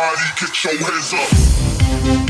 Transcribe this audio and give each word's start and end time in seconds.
Everybody, 0.00 0.30
get 0.38 0.64
your 0.64 0.92
hands 0.92 1.12
up. 2.22 2.27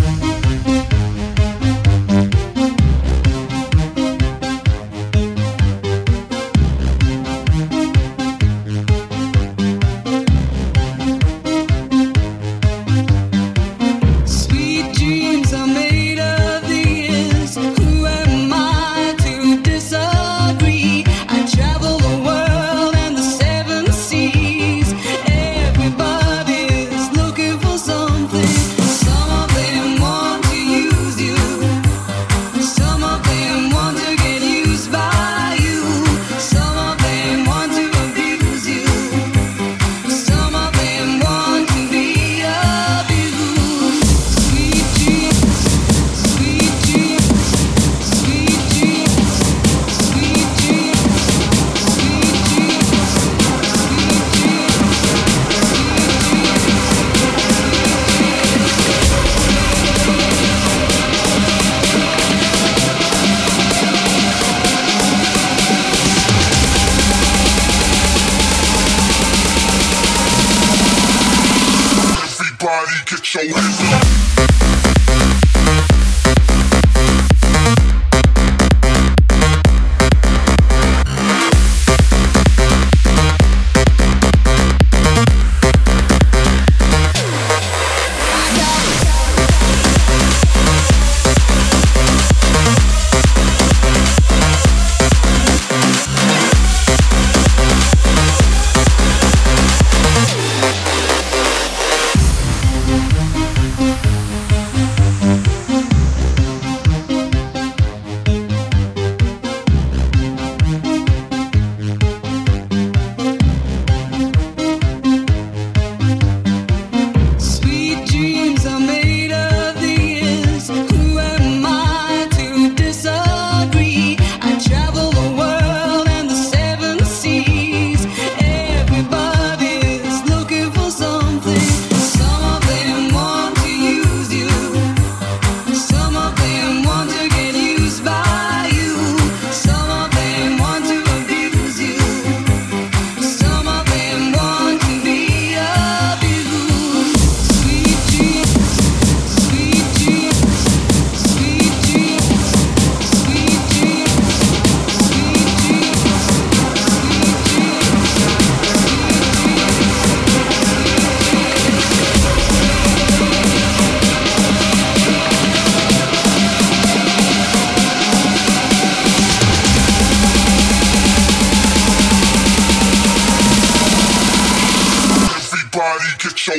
Yeah. 73.90 74.77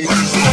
you. 0.02 0.49